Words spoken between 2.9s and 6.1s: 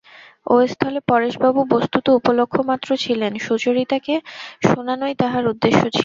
ছিলেন– সুচরিতাকে শোনানোই তাঁহার উদ্দেশ্য ছিল।